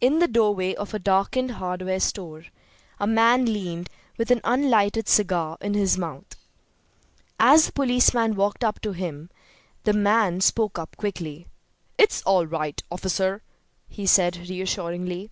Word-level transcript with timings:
In 0.00 0.20
the 0.20 0.26
doorway 0.26 0.74
of 0.74 0.94
a 0.94 0.98
darkened 0.98 1.50
hardware 1.50 2.00
store 2.00 2.46
a 2.98 3.06
man 3.06 3.44
leaned, 3.44 3.90
with 4.16 4.30
an 4.30 4.40
unlighted 4.42 5.06
cigar 5.06 5.58
in 5.60 5.74
his 5.74 5.98
mouth. 5.98 6.34
As 7.38 7.66
the 7.66 7.72
policeman 7.72 8.36
walked 8.36 8.64
up 8.64 8.80
to 8.80 8.92
him 8.92 9.28
the 9.84 9.92
man 9.92 10.40
spoke 10.40 10.78
up 10.78 10.96
quickly. 10.96 11.46
"It's 11.98 12.22
all 12.22 12.46
right, 12.46 12.82
officer," 12.90 13.42
he 13.86 14.06
said, 14.06 14.48
reassuringly. 14.48 15.30